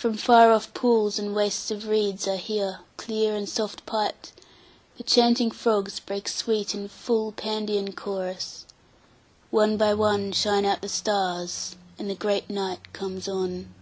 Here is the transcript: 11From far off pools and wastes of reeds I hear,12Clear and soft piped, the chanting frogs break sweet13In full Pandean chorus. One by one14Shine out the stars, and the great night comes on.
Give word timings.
11From 0.00 0.18
far 0.18 0.52
off 0.54 0.72
pools 0.72 1.18
and 1.18 1.34
wastes 1.36 1.70
of 1.70 1.86
reeds 1.86 2.26
I 2.26 2.36
hear,12Clear 2.36 3.36
and 3.36 3.46
soft 3.46 3.84
piped, 3.84 4.32
the 4.96 5.02
chanting 5.02 5.50
frogs 5.50 6.00
break 6.00 6.24
sweet13In 6.28 6.88
full 6.88 7.32
Pandean 7.32 7.92
chorus. 7.94 8.64
One 9.50 9.76
by 9.76 9.92
one14Shine 9.92 10.64
out 10.64 10.80
the 10.80 10.88
stars, 10.88 11.76
and 11.98 12.08
the 12.08 12.14
great 12.14 12.48
night 12.48 12.94
comes 12.94 13.28
on. 13.28 13.74